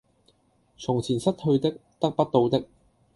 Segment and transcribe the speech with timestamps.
[0.79, 2.67] 從前失去的、得不到的